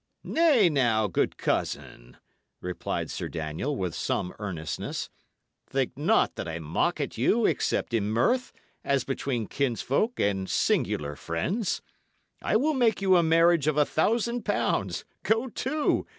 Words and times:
"Nay, 0.23 0.67
now, 0.67 1.05
good 1.05 1.37
cousin," 1.37 2.17
replied 2.59 3.11
Sir 3.11 3.29
Daniel, 3.29 3.75
with 3.77 3.93
some 3.93 4.33
earnestness, 4.39 5.11
"think 5.69 5.95
not 5.95 6.33
that 6.37 6.47
I 6.47 6.57
mock 6.57 6.99
at 6.99 7.19
you, 7.19 7.45
except 7.45 7.93
in 7.93 8.09
mirth, 8.09 8.51
as 8.83 9.03
between 9.03 9.45
kinsfolk 9.45 10.19
and 10.19 10.49
singular 10.49 11.15
friends. 11.15 11.83
I 12.41 12.55
will 12.55 12.73
make 12.73 12.99
you 12.99 13.15
a 13.15 13.21
marriage 13.21 13.67
of 13.67 13.77
a 13.77 13.85
thousand 13.85 14.43
pounds, 14.43 15.05
go 15.21 15.49
to! 15.49 16.07